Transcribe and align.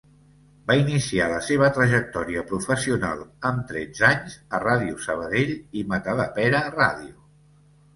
Va 0.69 0.77
iniciar 0.77 1.27
la 1.33 1.41
seva 1.47 1.69
trajectòria 1.75 2.43
professional 2.53 3.23
amb 3.53 3.63
tretze 3.75 4.11
anys 4.13 4.41
a 4.57 4.65
Ràdio 4.67 5.01
Sabadell 5.09 5.57
i 5.85 5.89
Matadepera 5.95 6.69
Ràdio. 6.83 7.19